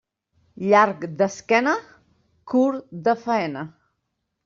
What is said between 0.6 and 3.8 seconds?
Llarg d'esquena, curt de faena.